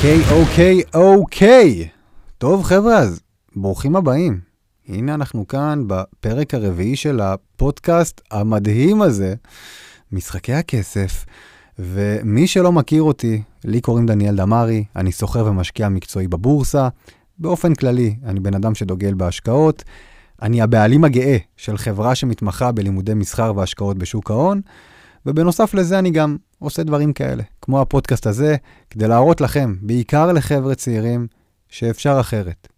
[0.00, 1.88] אוקיי, אוקיי, אוקיי.
[2.38, 3.20] טוב, חבר'ה, אז
[3.56, 4.40] ברוכים הבאים.
[4.88, 9.34] הנה אנחנו כאן בפרק הרביעי של הפודקאסט המדהים הזה,
[10.12, 11.24] משחקי הכסף.
[11.78, 16.88] ומי שלא מכיר אותי, לי קוראים דניאל דמארי, אני סוחר ומשקיע מקצועי בבורסה.
[17.38, 19.84] באופן כללי, אני בן אדם שדוגל בהשקעות.
[20.42, 24.60] אני הבעלים הגאה של חברה שמתמחה בלימודי מסחר והשקעות בשוק ההון,
[25.26, 28.56] ובנוסף לזה אני גם עושה דברים כאלה, כמו הפודקאסט הזה,
[28.90, 31.26] כדי להראות לכם, בעיקר לחבר'ה צעירים,
[31.68, 32.68] שאפשר אחרת.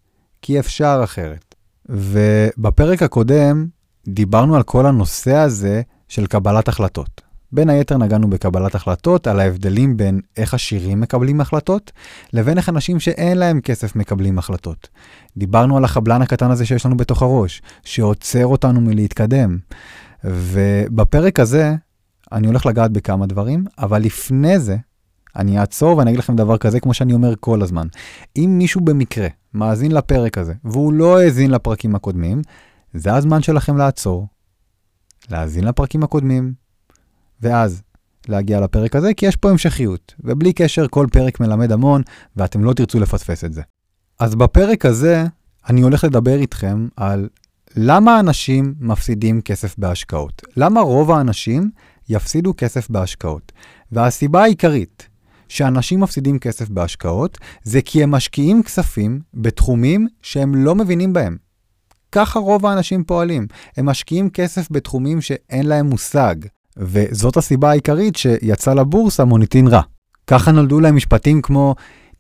[0.43, 1.55] כי אפשר אחרת.
[1.89, 3.67] ובפרק הקודם
[4.09, 7.21] דיברנו על כל הנושא הזה של קבלת החלטות.
[7.53, 11.93] בין היתר נגענו בקבלת החלטות, על ההבדלים בין איך עשירים מקבלים החלטות,
[12.33, 14.89] לבין איך אנשים שאין להם כסף מקבלים החלטות.
[15.37, 19.59] דיברנו על החבלן הקטן הזה שיש לנו בתוך הראש, שעוצר אותנו מלהתקדם.
[20.25, 21.75] ובפרק הזה
[22.33, 24.77] אני הולך לגעת בכמה דברים, אבל לפני זה,
[25.37, 27.87] אני אעצור ואני אגיד לכם דבר כזה, כמו שאני אומר כל הזמן.
[28.37, 32.43] אם מישהו במקרה מאזין לפרק הזה, והוא לא האזין לפרקים הקודמים,
[32.95, 34.27] זה הזמן שלכם לעצור,
[35.31, 36.53] להאזין לפרקים הקודמים,
[37.41, 37.83] ואז
[38.29, 42.03] להגיע לפרק הזה, כי יש פה המשכיות, ובלי קשר כל פרק מלמד המון,
[42.37, 43.63] ואתם לא תרצו לפספס את זה.
[44.19, 45.25] אז בפרק הזה,
[45.69, 47.29] אני הולך לדבר איתכם על
[47.77, 50.43] למה אנשים מפסידים כסף בהשקעות.
[50.57, 51.71] למה רוב האנשים
[52.09, 53.53] יפסידו כסף בהשקעות.
[53.93, 55.09] והסיבה העיקרית
[55.49, 61.37] שאנשים מפסידים כסף בהשקעות, זה כי הם משקיעים כספים בתחומים שהם לא מבינים בהם.
[62.13, 63.47] ככה רוב האנשים פועלים.
[63.77, 66.35] הם משקיעים כסף בתחומים שאין להם מושג.
[66.77, 69.83] וזאת הסיבה העיקרית שיצא לבורסה מוניטין רע.
[70.27, 71.75] ככה נולדו להם משפטים כמו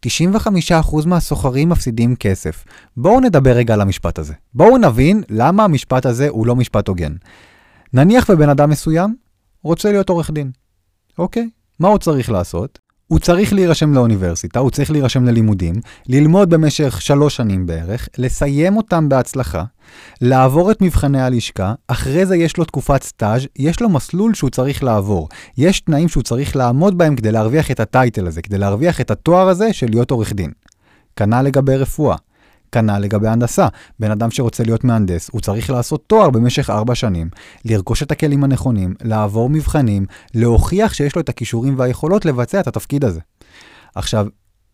[0.07, 2.65] 95% מהסוחרים מפסידים כסף.
[2.97, 4.35] בואו נדבר רגע על המשפט הזה.
[4.55, 7.13] בואו נבין למה המשפט הזה הוא לא משפט הוגן.
[7.93, 9.17] נניח ובן אדם מסוים
[9.65, 10.51] רוצה להיות עורך דין.
[11.19, 12.79] אוקיי, מה הוא צריך לעשות?
[13.07, 15.75] הוא צריך להירשם לאוניברסיטה, הוא צריך להירשם ללימודים,
[16.09, 19.65] ללמוד במשך שלוש שנים בערך, לסיים אותם בהצלחה,
[20.21, 24.85] לעבור את מבחני הלשכה, אחרי זה יש לו תקופת סטאז', יש לו מסלול שהוא צריך
[24.85, 25.29] לעבור.
[25.59, 29.49] יש תנאים שהוא צריך לעמוד בהם כדי להרוויח את הטייטל הזה, כדי להרוויח את התואר
[29.49, 30.51] הזה של להיות עורך דין.
[31.17, 32.17] כנ"ל לגבי רפואה.
[32.73, 33.69] כנ"ל לגבי הנדסה.
[33.99, 37.29] בן אדם שרוצה להיות מהנדס, הוא צריך לעשות תואר במשך ארבע שנים,
[37.65, 43.05] לרכוש את הכלים הנכונים, לעבור מבחנים, להוכיח שיש לו את הכישורים והיכולות לבצע את התפקיד
[43.05, 43.21] הזה.
[43.95, 44.27] עכשיו,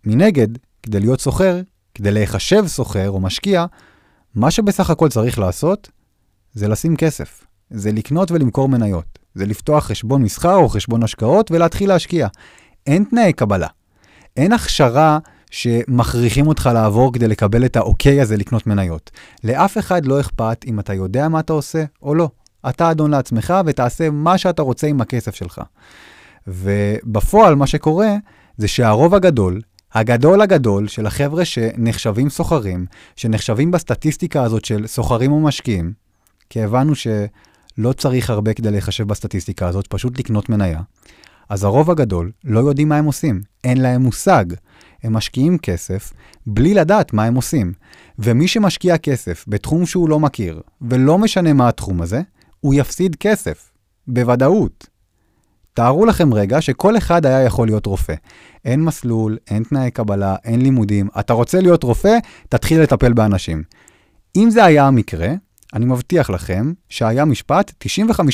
[0.04, 0.48] מנגד,
[0.82, 1.60] כדי להיות סוחר,
[1.94, 3.66] כדי להיחשב סוחר או משקיע,
[4.34, 5.90] מה שבסך הכל צריך לעשות,
[6.52, 7.44] זה לשים כסף.
[7.70, 9.18] זה לקנות ולמכור מניות.
[9.34, 12.28] זה לפתוח חשבון מסחר או חשבון השקעות ולהתחיל להשקיע.
[12.86, 13.66] אין תנאי קבלה.
[14.36, 15.18] אין הכשרה
[15.50, 19.10] שמכריחים אותך לעבור כדי לקבל את האוקיי הזה לקנות מניות.
[19.44, 22.28] לאף אחד לא אכפת אם אתה יודע מה אתה עושה או לא.
[22.68, 25.60] אתה אדון לעצמך ותעשה מה שאתה רוצה עם הכסף שלך.
[26.46, 28.16] ובפועל מה שקורה
[28.56, 29.60] זה שהרוב הגדול,
[29.92, 32.86] הגדול הגדול של החבר'ה שנחשבים סוחרים,
[33.16, 35.92] שנחשבים בסטטיסטיקה הזאת של סוחרים או משקיעים,
[36.50, 40.80] כי הבנו שלא צריך הרבה כדי להיחשב בסטטיסטיקה הזאת, פשוט לקנות מניה.
[41.48, 44.44] אז הרוב הגדול לא יודעים מה הם עושים, אין להם מושג.
[45.02, 46.12] הם משקיעים כסף
[46.46, 47.72] בלי לדעת מה הם עושים.
[48.18, 52.20] ומי שמשקיע כסף בתחום שהוא לא מכיר, ולא משנה מה התחום הזה,
[52.60, 53.70] הוא יפסיד כסף,
[54.06, 54.86] בוודאות.
[55.74, 58.14] תארו לכם רגע שכל אחד היה יכול להיות רופא.
[58.64, 61.08] אין מסלול, אין תנאי קבלה, אין לימודים.
[61.20, 63.62] אתה רוצה להיות רופא, תתחיל לטפל באנשים.
[64.36, 65.28] אם זה היה המקרה,
[65.74, 67.72] אני מבטיח לכם שהיה משפט,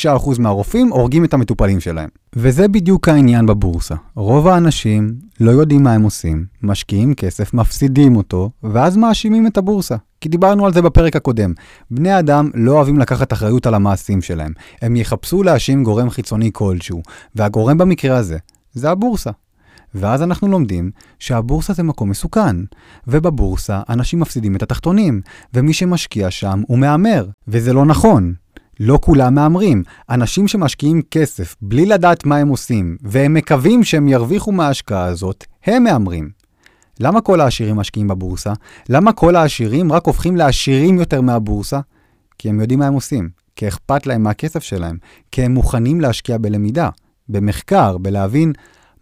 [0.06, 2.08] 95% מהרופאים הורגים את המטופלים שלהם.
[2.36, 3.94] וזה בדיוק העניין בבורסה.
[4.14, 9.96] רוב האנשים לא יודעים מה הם עושים, משקיעים כסף, מפסידים אותו, ואז מאשימים את הבורסה.
[10.20, 11.52] כי דיברנו על זה בפרק הקודם.
[11.90, 14.52] בני אדם לא אוהבים לקחת אחריות על המעשים שלהם.
[14.82, 17.02] הם יחפשו להאשים גורם חיצוני כלשהו,
[17.34, 18.38] והגורם במקרה הזה
[18.72, 19.30] זה הבורסה.
[19.94, 22.56] ואז אנחנו לומדים שהבורסה זה מקום מסוכן,
[23.06, 25.20] ובבורסה אנשים מפסידים את התחתונים,
[25.54, 28.34] ומי שמשקיע שם הוא מהמר, וזה לא נכון.
[28.80, 29.82] לא כולם מהמרים.
[30.10, 35.84] אנשים שמשקיעים כסף בלי לדעת מה הם עושים, והם מקווים שהם ירוויחו מההשקעה הזאת, הם
[35.84, 36.30] מהמרים.
[37.00, 38.52] למה כל העשירים משקיעים בבורסה?
[38.88, 41.80] למה כל העשירים רק הופכים לעשירים יותר מהבורסה?
[42.38, 44.96] כי הם יודעים מה הם עושים, כי אכפת להם מהכסף שלהם,
[45.32, 46.88] כי הם מוכנים להשקיע בלמידה,
[47.28, 48.52] במחקר, בלהבין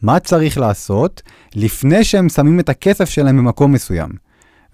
[0.02, 1.22] מה צריך לעשות
[1.54, 4.10] לפני שהם שמים את הכסף שלהם במקום מסוים.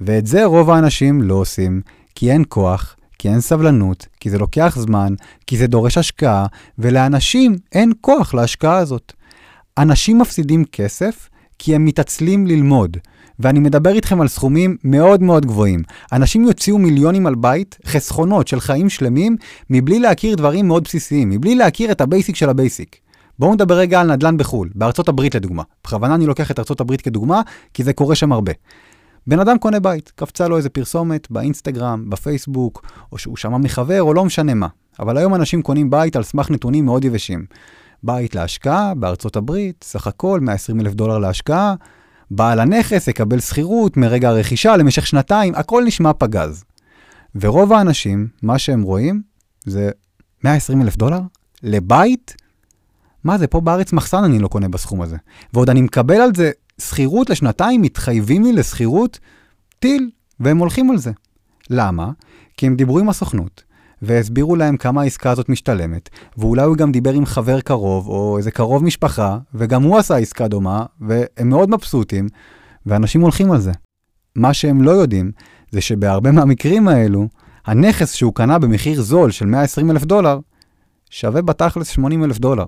[0.00, 1.80] ואת זה רוב האנשים לא עושים,
[2.14, 5.14] כי אין כוח, כי אין סבלנות, כי זה לוקח זמן,
[5.46, 6.46] כי זה דורש השקעה,
[6.78, 9.12] ולאנשים אין כוח להשקעה הזאת.
[9.78, 11.28] אנשים מפסידים כסף
[11.58, 12.96] כי הם מתעצלים ללמוד.
[13.38, 15.82] ואני מדבר איתכם על סכומים מאוד מאוד גבוהים.
[16.12, 19.36] אנשים יוציאו מיליונים על בית, חסכונות של חיים שלמים,
[19.70, 22.96] מבלי להכיר דברים מאוד בסיסיים, מבלי להכיר את ה basic של ה basic.
[23.38, 25.62] בואו נדבר רגע על נדל"ן בחו"ל, בארצות הברית לדוגמה.
[25.84, 27.42] בכוונה אני לוקח את ארצות הברית כדוגמה,
[27.74, 28.52] כי זה קורה שם הרבה.
[29.26, 34.14] בן אדם קונה בית, קפצה לו איזה פרסומת באינסטגרם, בפייסבוק, או שהוא שמע מחבר, או
[34.14, 34.66] לא משנה מה.
[35.00, 37.46] אבל היום אנשים קונים בית על סמך נתונים מאוד יבשים.
[38.02, 41.74] בית להשקעה בארצות הברית, סך הכל 120 אלף דולר להשקעה,
[42.30, 46.64] בעל הנכס יקבל שכירות מרגע הרכישה למשך שנתיים, הכל נשמע פגז.
[47.34, 49.22] ורוב האנשים, מה שהם רואים
[49.64, 49.90] זה
[50.44, 51.20] 120 אלף דולר
[51.62, 52.47] לבית?
[53.28, 55.16] מה זה, פה בארץ מחסן אני לא קונה בסכום הזה.
[55.54, 59.18] ועוד אני מקבל על זה שכירות לשנתיים, מתחייבים לי לשכירות
[59.78, 60.10] טיל,
[60.40, 61.10] והם הולכים על זה.
[61.70, 62.10] למה?
[62.56, 63.64] כי הם דיברו עם הסוכנות,
[64.02, 66.08] והסבירו להם כמה העסקה הזאת משתלמת,
[66.38, 70.48] ואולי הוא גם דיבר עם חבר קרוב, או איזה קרוב משפחה, וגם הוא עשה עסקה
[70.48, 72.28] דומה, והם מאוד מבסוטים,
[72.86, 73.72] ואנשים הולכים על זה.
[74.36, 75.30] מה שהם לא יודעים,
[75.70, 77.28] זה שבהרבה מהמקרים האלו,
[77.66, 80.38] הנכס שהוא קנה במחיר זול של 120 אלף דולר,
[81.10, 82.64] שווה בתכלס 80 אלף דולר.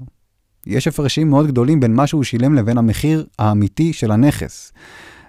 [0.66, 4.72] יש הפרשים מאוד גדולים בין מה שהוא שילם לבין המחיר האמיתי של הנכס.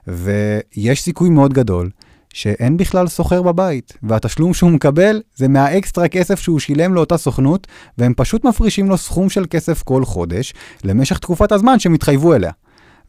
[0.07, 1.89] ויש סיכוי מאוד גדול
[2.33, 7.67] שאין בכלל סוחר בבית, והתשלום שהוא מקבל זה מהאקסטרה כסף שהוא שילם לאותה סוכנות,
[7.97, 12.51] והם פשוט מפרישים לו סכום של כסף כל חודש, למשך תקופת הזמן שהם התחייבו אליה.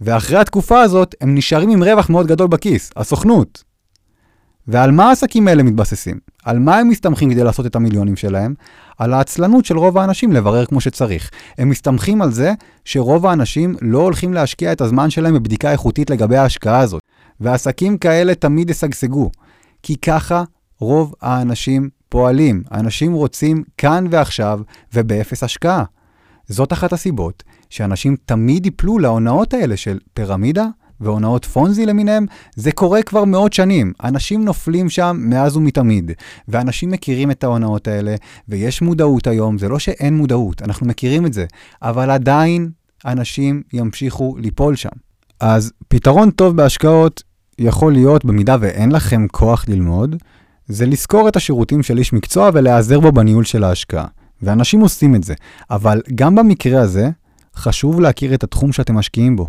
[0.00, 3.64] ואחרי התקופה הזאת, הם נשארים עם רווח מאוד גדול בכיס, הסוכנות.
[4.68, 6.18] ועל מה העסקים האלה מתבססים?
[6.44, 8.54] על מה הם מסתמכים כדי לעשות את המיליונים שלהם?
[9.02, 11.30] על העצלנות של רוב האנשים לברר כמו שצריך.
[11.58, 12.52] הם מסתמכים על זה
[12.84, 17.02] שרוב האנשים לא הולכים להשקיע את הזמן שלהם בבדיקה איכותית לגבי ההשקעה הזאת.
[17.40, 19.30] ועסקים כאלה תמיד ישגשגו,
[19.82, 20.44] כי ככה
[20.80, 22.62] רוב האנשים פועלים.
[22.70, 24.60] האנשים רוצים כאן ועכשיו
[24.94, 25.84] ובאפס השקעה.
[26.48, 30.66] זאת אחת הסיבות שאנשים תמיד ייפלו להונאות האלה של פירמידה
[31.02, 32.26] והונאות פונזי למיניהם,
[32.56, 33.92] זה קורה כבר מאות שנים.
[34.04, 36.10] אנשים נופלים שם מאז ומתמיד,
[36.48, 38.14] ואנשים מכירים את ההונאות האלה,
[38.48, 41.46] ויש מודעות היום, זה לא שאין מודעות, אנחנו מכירים את זה,
[41.82, 42.70] אבל עדיין
[43.06, 44.88] אנשים ימשיכו ליפול שם.
[45.40, 47.22] אז פתרון טוב בהשקעות
[47.58, 50.16] יכול להיות, במידה ואין לכם כוח ללמוד,
[50.68, 54.06] זה לשכור את השירותים של איש מקצוע ולהיעזר בו בניהול של ההשקעה.
[54.42, 55.34] ואנשים עושים את זה,
[55.70, 57.10] אבל גם במקרה הזה,
[57.56, 59.48] חשוב להכיר את התחום שאתם משקיעים בו.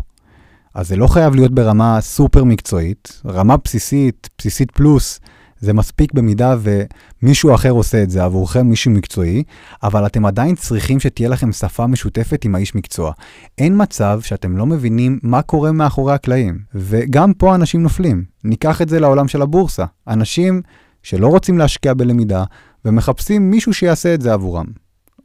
[0.74, 5.20] אז זה לא חייב להיות ברמה סופר מקצועית, רמה בסיסית, בסיסית פלוס,
[5.60, 9.42] זה מספיק במידה ומישהו אחר עושה את זה עבורכם, מישהו מקצועי,
[9.82, 13.12] אבל אתם עדיין צריכים שתהיה לכם שפה משותפת עם האיש מקצוע.
[13.58, 18.24] אין מצב שאתם לא מבינים מה קורה מאחורי הקלעים, וגם פה אנשים נופלים.
[18.44, 19.84] ניקח את זה לעולם של הבורסה.
[20.08, 20.62] אנשים
[21.02, 22.44] שלא רוצים להשקיע בלמידה
[22.84, 24.66] ומחפשים מישהו שיעשה את זה עבורם.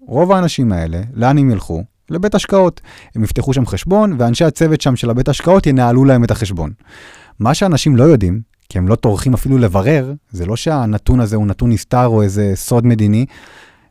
[0.08, 1.84] רוב האנשים האלה, לאן הם ילכו?
[2.12, 2.82] לבית השקעות.
[3.16, 6.72] הם יפתחו שם חשבון, ואנשי הצוות שם של הבית השקעות ינהלו להם את החשבון.
[7.40, 11.48] מה שאנשים לא יודעים, כי הם לא טורחים אפילו לברר, זה לא שהנתון הזה הוא
[11.48, 13.26] נתון נסתר או איזה סוד מדיני,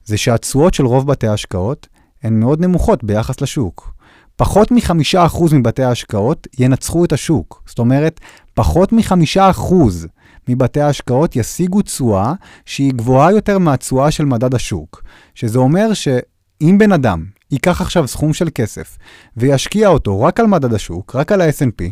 [0.05, 1.87] זה שהתשואות של רוב בתי ההשקעות
[2.23, 3.93] הן מאוד נמוכות ביחס לשוק.
[4.37, 7.63] פחות מחמישה אחוז מבתי ההשקעות ינצחו את השוק.
[7.67, 8.21] זאת אומרת,
[8.55, 10.07] פחות מחמישה אחוז
[10.49, 12.33] מבתי ההשקעות ישיגו תשואה
[12.65, 15.03] שהיא גבוהה יותר מהתשואה של מדד השוק.
[15.35, 18.99] שזה אומר שאם בן אדם ייקח עכשיו סכום של כסף
[19.37, 21.85] וישקיע אותו רק על מדד השוק, רק על ה-S&P,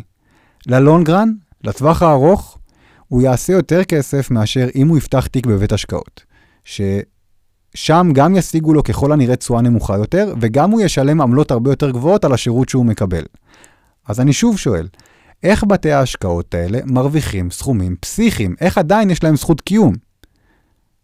[0.67, 1.33] ללונגרן,
[1.63, 2.57] לטווח הארוך,
[3.07, 6.23] הוא יעשה יותר כסף מאשר אם הוא יפתח תיק בבית השקעות.
[6.63, 11.91] ששם גם ישיגו לו ככל הנראה תשואה נמוכה יותר, וגם הוא ישלם עמלות הרבה יותר
[11.91, 13.23] גבוהות על השירות שהוא מקבל.
[14.07, 14.87] אז אני שוב שואל,
[15.43, 18.55] איך בתי ההשקעות האלה מרוויחים סכומים פסיכיים?
[18.61, 19.93] איך עדיין יש להם זכות קיום?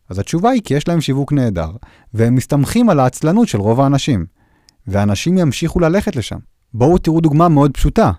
[0.10, 1.72] אז התשובה היא כי יש להם שיווק נהדר,
[2.14, 4.26] והם מסתמכים על העצלנות של רוב האנשים.
[4.88, 6.38] ואנשים ימשיכו ללכת לשם.
[6.74, 8.12] בואו תראו דוגמה מאוד פשוטה.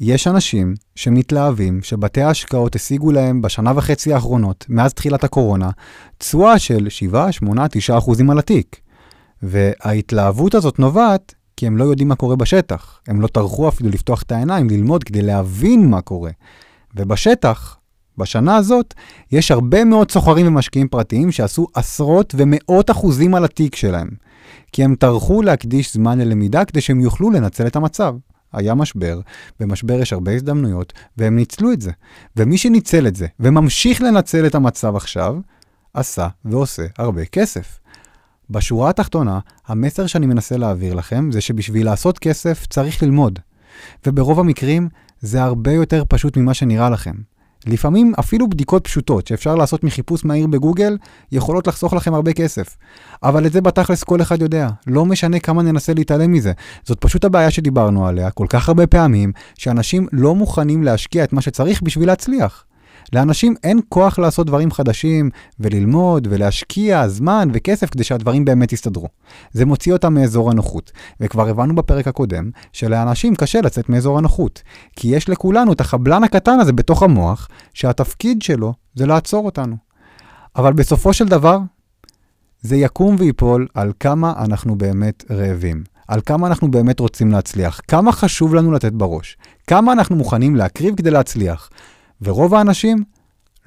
[0.00, 5.70] יש אנשים שמתלהבים שבתי ההשקעות השיגו להם בשנה וחצי האחרונות, מאז תחילת הקורונה,
[6.18, 8.80] תשואה של 7, 8, 9 אחוזים על התיק.
[9.42, 13.00] וההתלהבות הזאת נובעת כי הם לא יודעים מה קורה בשטח.
[13.08, 16.30] הם לא טרחו אפילו לפתוח את העיניים, ללמוד כדי להבין מה קורה.
[16.96, 17.76] ובשטח,
[18.18, 18.94] בשנה הזאת,
[19.32, 24.08] יש הרבה מאוד סוחרים ומשקיעים פרטיים שעשו עשרות ומאות אחוזים על התיק שלהם.
[24.72, 28.14] כי הם טרחו להקדיש זמן ללמידה כדי שהם יוכלו לנצל את המצב.
[28.52, 29.20] היה משבר,
[29.60, 31.90] במשבר יש הרבה הזדמנויות, והם ניצלו את זה.
[32.36, 35.36] ומי שניצל את זה, וממשיך לנצל את המצב עכשיו,
[35.94, 37.78] עשה ועושה הרבה כסף.
[38.50, 43.38] בשורה התחתונה, המסר שאני מנסה להעביר לכם זה שבשביל לעשות כסף צריך ללמוד.
[44.06, 44.88] וברוב המקרים
[45.20, 47.14] זה הרבה יותר פשוט ממה שנראה לכם.
[47.66, 50.96] לפעמים אפילו בדיקות פשוטות שאפשר לעשות מחיפוש מהיר בגוגל,
[51.32, 52.76] יכולות לחסוך לכם הרבה כסף.
[53.22, 56.52] אבל את זה בתכלס כל אחד יודע, לא משנה כמה ננסה להתעלם מזה.
[56.84, 61.40] זאת פשוט הבעיה שדיברנו עליה כל כך הרבה פעמים, שאנשים לא מוכנים להשקיע את מה
[61.40, 62.65] שצריך בשביל להצליח.
[63.12, 69.08] לאנשים אין כוח לעשות דברים חדשים וללמוד ולהשקיע זמן וכסף כדי שהדברים באמת יסתדרו.
[69.52, 70.92] זה מוציא אותם מאזור הנוחות.
[71.20, 74.62] וכבר הבנו בפרק הקודם שלאנשים קשה לצאת מאזור הנוחות.
[74.96, 79.76] כי יש לכולנו את החבלן הקטן הזה בתוך המוח, שהתפקיד שלו זה לעצור אותנו.
[80.56, 81.58] אבל בסופו של דבר,
[82.60, 85.84] זה יקום ויפול על כמה אנחנו באמת רעבים.
[86.08, 89.36] על כמה אנחנו באמת רוצים להצליח, כמה חשוב לנו לתת בראש,
[89.66, 91.70] כמה אנחנו מוכנים להקריב כדי להצליח.
[92.22, 93.04] ורוב האנשים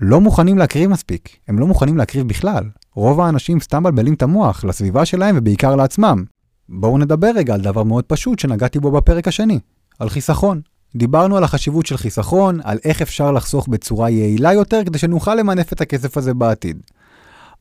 [0.01, 2.63] לא מוכנים להקריב מספיק, הם לא מוכנים להקריב בכלל.
[2.95, 6.23] רוב האנשים סתם מבלבלים את המוח לסביבה שלהם ובעיקר לעצמם.
[6.69, 9.59] בואו נדבר רגע על דבר מאוד פשוט שנגעתי בו בפרק השני,
[9.99, 10.61] על חיסכון.
[10.95, 15.73] דיברנו על החשיבות של חיסכון, על איך אפשר לחסוך בצורה יעילה יותר כדי שנוכל למנף
[15.73, 16.81] את הכסף הזה בעתיד.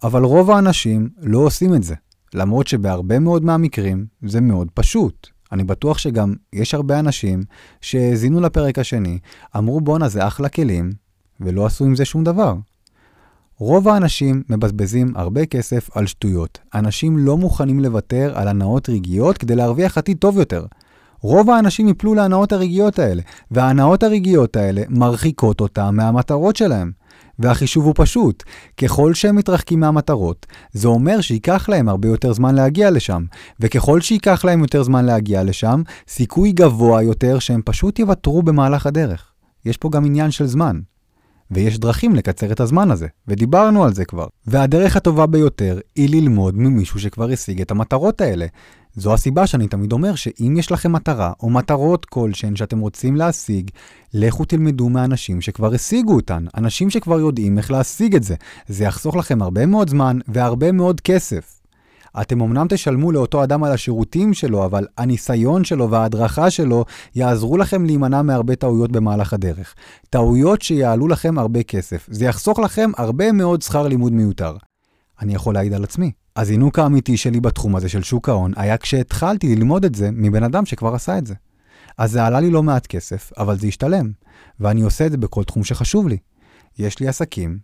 [0.03, 1.95] אבל רוב האנשים לא עושים את זה.
[2.35, 5.29] למרות שבהרבה מאוד מהמקרים זה מאוד פשוט.
[5.53, 7.43] אני בטוח שגם יש הרבה אנשים
[7.81, 9.19] שהאזינו לפרק השני,
[9.57, 10.93] אמרו בואנה זה אחלה כלים,
[11.41, 12.55] ולא עשו עם זה שום דבר.
[13.59, 16.59] רוב האנשים מבזבזים הרבה כסף על שטויות.
[16.75, 20.67] אנשים לא מוכנים לוותר על הנאות רגעיות כדי להרוויח עתיד טוב יותר.
[21.21, 26.93] רוב האנשים יפלו להנאות הרגעיות האלה, וההנאות הרגעיות האלה מרחיקות אותם מהמטרות שלהם.
[27.39, 28.43] והחישוב הוא פשוט,
[28.77, 33.25] ככל שהם מתרחקים מהמטרות, זה אומר שייקח להם הרבה יותר זמן להגיע לשם,
[33.61, 39.33] וככל שייקח להם יותר זמן להגיע לשם, סיכוי גבוה יותר שהם פשוט יוותרו במהלך הדרך.
[39.65, 40.81] יש פה גם עניין של זמן.
[41.51, 44.27] ויש דרכים לקצר את הזמן הזה, ודיברנו על זה כבר.
[44.47, 48.47] והדרך הטובה ביותר היא ללמוד ממישהו שכבר השיג את המטרות האלה.
[48.99, 53.71] זו הסיבה שאני תמיד אומר שאם יש לכם מטרה או מטרות כלשהן שאתם רוצים להשיג,
[54.15, 58.35] לכו תלמדו מאנשים שכבר השיגו אותן, אנשים שכבר יודעים איך להשיג את זה.
[58.69, 61.61] זה יחסוך לכם הרבה מאוד זמן והרבה מאוד כסף.
[62.21, 67.85] אתם אמנם תשלמו לאותו אדם על השירותים שלו, אבל הניסיון שלו וההדרכה שלו יעזרו לכם
[67.85, 69.75] להימנע מהרבה טעויות במהלך הדרך.
[70.11, 72.07] טעויות שיעלו לכם הרבה כסף.
[72.11, 74.57] זה יחסוך לכם הרבה מאוד שכר לימוד מיותר.
[75.21, 76.11] אני יכול להעיד על עצמי.
[76.39, 80.67] הזינוק האמיתי שלי בתחום הזה של שוק ההון היה כשהתחלתי ללמוד את זה מבן אדם
[80.67, 81.35] שכבר עשה את זה.
[81.99, 84.11] אז זה עלה לי לא מעט כסף, אבל זה השתלם,
[84.61, 86.17] ואני עושה את זה בכל תחום שחשוב לי.
[86.79, 87.59] יש לי עסקים,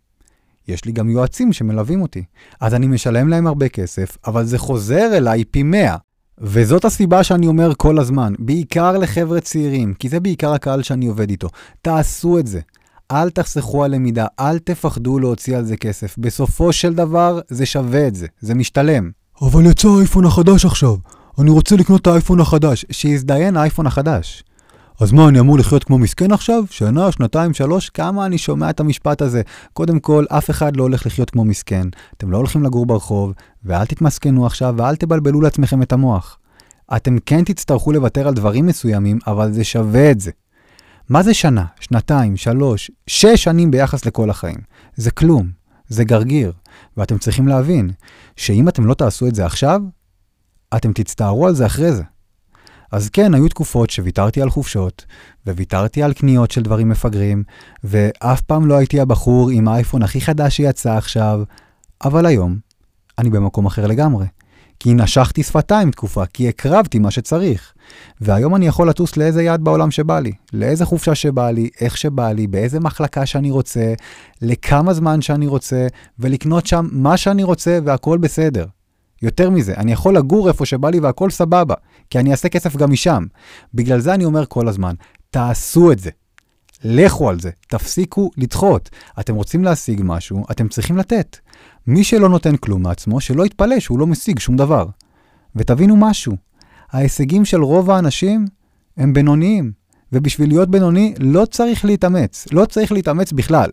[0.68, 2.24] יש לי גם יועצים שמלווים אותי.
[2.60, 5.96] אז אני משלם להם הרבה כסף, אבל זה חוזר אליי פי 100.
[6.38, 11.30] וזאת הסיבה שאני אומר כל הזמן, בעיקר לחבר'ה צעירים, כי זה בעיקר הקהל שאני עובד
[11.30, 11.48] איתו.
[11.82, 12.60] תעשו את זה.
[13.14, 16.14] אל תחסכו על למידה, אל תפחדו להוציא על זה כסף.
[16.18, 19.10] בסופו של דבר, זה שווה את זה, זה משתלם.
[19.42, 20.96] אבל יצא האייפון החדש עכשיו.
[21.38, 22.84] אני רוצה לקנות את האייפון החדש.
[22.90, 24.44] שיזדיין האייפון החדש.
[25.00, 26.64] אז מה, אני אמור לחיות כמו מסכן עכשיו?
[26.70, 27.90] שנה, שנתיים, שלוש?
[27.90, 29.42] כמה אני שומע את המשפט הזה.
[29.72, 31.88] קודם כל, אף אחד לא הולך לחיות כמו מסכן.
[32.16, 33.32] אתם לא הולכים לגור ברחוב,
[33.64, 36.38] ואל תתמסכנו עכשיו, ואל תבלבלו לעצמכם את המוח.
[36.96, 40.30] אתם כן תצטרכו לוותר על דברים מסוימים, אבל זה שווה את זה.
[41.08, 44.58] מה זה שנה, שנתיים, שלוש, שש שנים ביחס לכל החיים?
[44.96, 45.50] זה כלום,
[45.88, 46.52] זה גרגיר.
[46.96, 47.90] ואתם צריכים להבין
[48.36, 49.80] שאם אתם לא תעשו את זה עכשיו,
[50.76, 52.02] אתם תצטערו על זה אחרי זה.
[52.92, 55.04] אז כן, היו תקופות שוויתרתי על חופשות,
[55.46, 57.42] וויתרתי על קניות של דברים מפגרים,
[57.84, 61.42] ואף פעם לא הייתי הבחור עם האייפון הכי חדש שיצא עכשיו,
[62.04, 62.58] אבל היום
[63.18, 64.26] אני במקום אחר לגמרי.
[64.80, 67.72] כי נשכתי שפתיים תקופה, כי הקרבתי מה שצריך.
[68.20, 72.32] והיום אני יכול לטוס לאיזה יעד בעולם שבא לי, לאיזה חופשה שבא לי, איך שבא
[72.32, 73.94] לי, באיזה מחלקה שאני רוצה,
[74.42, 75.86] לכמה זמן שאני רוצה,
[76.18, 78.66] ולקנות שם מה שאני רוצה והכל בסדר.
[79.22, 81.74] יותר מזה, אני יכול לגור איפה שבא לי והכל סבבה,
[82.10, 83.26] כי אני אעשה כסף גם משם.
[83.74, 84.94] בגלל זה אני אומר כל הזמן,
[85.30, 86.10] תעשו את זה.
[86.84, 88.90] לכו על זה, תפסיקו לדחות.
[89.20, 91.36] אתם רוצים להשיג משהו, אתם צריכים לתת.
[91.86, 94.86] מי שלא נותן כלום מעצמו, שלא יתפלא שהוא לא משיג שום דבר.
[95.56, 96.36] ותבינו משהו,
[96.92, 98.44] ההישגים של רוב האנשים
[98.96, 99.72] הם בינוניים,
[100.12, 103.70] ובשביל להיות בינוני לא צריך להתאמץ, לא צריך להתאמץ בכלל.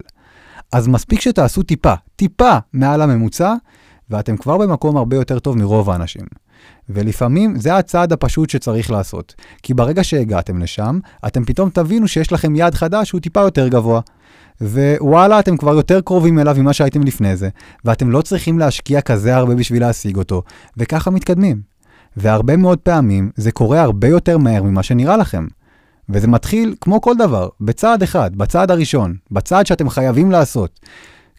[0.72, 3.54] אז מספיק שתעשו טיפה, טיפה מעל הממוצע,
[4.10, 6.26] ואתם כבר במקום הרבה יותר טוב מרוב האנשים.
[6.90, 9.36] ולפעמים זה הצעד הפשוט שצריך לעשות.
[9.64, 14.02] כי ברגע שהגעתם לשם, אתם פתאום תבינו שיש לכם יעד חדש שהוא טיפה יותר גבוה.
[14.62, 17.50] ווואלה, אתם כבר יותר קרובים אליו ממה שהייתם לפני זה,
[17.86, 20.44] ואתם לא צריכים להשקיע כזה הרבה בשביל להשיג אותו,
[20.78, 21.62] וככה מתקדמים.
[22.18, 25.48] והרבה מאוד פעמים זה קורה הרבה יותר מהר ממה שנראה לכם.
[26.10, 30.80] וזה מתחיל, כמו כל דבר, בצעד אחד, בצעד הראשון, בצעד שאתם חייבים לעשות.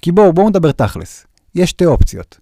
[0.03, 1.27] כי בואו, בואו נדבר תכלס.
[1.55, 2.39] יש שתי אופציות.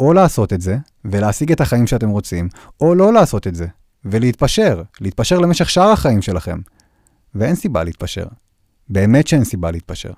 [0.00, 2.48] או לעשות את זה, ולהשיג את החיים שאתם רוצים,
[2.80, 3.66] או לא לעשות את זה,
[4.04, 6.58] ולהתפשר, להתפשר למשך שאר החיים שלכם.
[7.34, 8.26] ואין סיבה להתפשר.
[8.88, 10.12] באמת שאין סיבה להתפשר.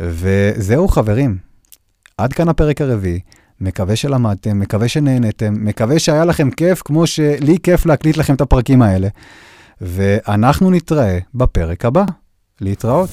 [0.00, 1.38] וזהו חברים,
[2.18, 3.20] עד כאן הפרק הרביעי.
[3.60, 8.82] מקווה שלמדתם, מקווה שנהנתם, מקווה שהיה לכם כיף כמו שלי כיף להקליט לכם את הפרקים
[8.82, 9.08] האלה.
[9.80, 12.04] ואנחנו נתראה בפרק הבא.
[12.60, 13.10] להתראות.